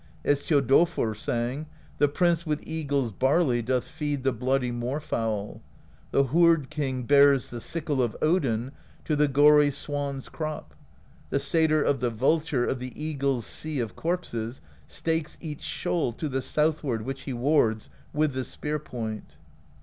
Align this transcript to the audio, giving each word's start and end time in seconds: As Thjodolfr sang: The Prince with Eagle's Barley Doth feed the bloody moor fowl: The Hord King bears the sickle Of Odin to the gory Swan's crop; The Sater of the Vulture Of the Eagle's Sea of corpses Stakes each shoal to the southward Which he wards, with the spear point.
As 0.25 0.41
Thjodolfr 0.41 1.15
sang: 1.15 1.67
The 1.99 2.07
Prince 2.07 2.43
with 2.43 2.65
Eagle's 2.65 3.11
Barley 3.11 3.61
Doth 3.61 3.83
feed 3.87 4.23
the 4.23 4.33
bloody 4.33 4.71
moor 4.71 4.99
fowl: 4.99 5.61
The 6.09 6.23
Hord 6.23 6.71
King 6.71 7.03
bears 7.03 7.51
the 7.51 7.61
sickle 7.61 8.01
Of 8.01 8.17
Odin 8.19 8.71
to 9.05 9.15
the 9.15 9.27
gory 9.27 9.69
Swan's 9.69 10.27
crop; 10.27 10.73
The 11.29 11.37
Sater 11.37 11.85
of 11.85 11.99
the 11.99 12.09
Vulture 12.09 12.65
Of 12.65 12.79
the 12.79 12.99
Eagle's 12.99 13.45
Sea 13.45 13.79
of 13.79 13.95
corpses 13.95 14.59
Stakes 14.87 15.37
each 15.39 15.61
shoal 15.61 16.13
to 16.13 16.27
the 16.27 16.41
southward 16.41 17.03
Which 17.03 17.21
he 17.25 17.33
wards, 17.33 17.91
with 18.11 18.33
the 18.33 18.43
spear 18.43 18.79
point. 18.79 19.33